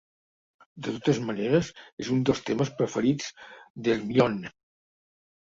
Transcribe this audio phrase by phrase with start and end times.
[0.87, 1.69] De totes maneres,
[2.05, 3.29] és un dels temes preferits
[3.89, 4.55] d'Hermione.